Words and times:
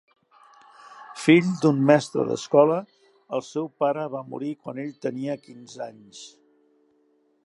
Fill 1.23 1.49
d'un 1.65 1.83
mestre 1.89 2.25
d'escola, 2.29 2.79
el 3.39 3.45
seu 3.49 3.69
pare 3.83 4.07
va 4.15 4.25
morir 4.33 4.55
quan 4.63 4.83
ell 4.85 4.91
tenia 5.07 5.39
quinze 5.45 5.85
anys. 5.91 6.27